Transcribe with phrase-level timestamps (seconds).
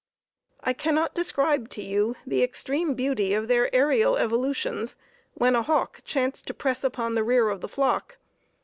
[0.63, 4.95] I cannot describe to you the extreme beauty of their aërial evolutions,
[5.35, 8.17] when a hawk chanced to press upon the rear of the flock.